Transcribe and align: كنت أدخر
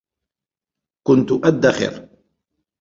كنت 1.07 1.31
أدخر 1.31 2.09